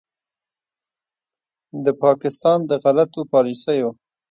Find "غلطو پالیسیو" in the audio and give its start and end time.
2.83-3.89